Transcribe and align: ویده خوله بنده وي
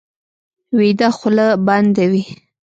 ویده 0.77 1.09
خوله 1.17 1.45
بنده 1.67 2.03
وي 2.11 2.23